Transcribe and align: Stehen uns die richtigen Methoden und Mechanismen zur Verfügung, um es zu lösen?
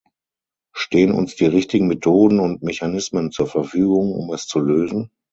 Stehen 0.73 1.11
uns 1.11 1.35
die 1.35 1.45
richtigen 1.45 1.85
Methoden 1.85 2.39
und 2.39 2.63
Mechanismen 2.63 3.29
zur 3.29 3.45
Verfügung, 3.45 4.13
um 4.13 4.33
es 4.33 4.47
zu 4.47 4.57
lösen? 4.57 5.11